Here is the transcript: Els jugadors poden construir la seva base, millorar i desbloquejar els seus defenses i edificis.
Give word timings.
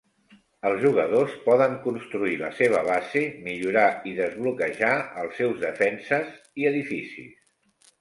Els 0.69 0.79
jugadors 0.85 1.35
poden 1.43 1.75
construir 1.83 2.39
la 2.41 2.49
seva 2.61 2.81
base, 2.89 3.23
millorar 3.45 3.85
i 4.13 4.17
desbloquejar 4.23 4.93
els 5.27 5.41
seus 5.43 5.65
defenses 5.69 6.37
i 6.65 6.71
edificis. 6.75 7.43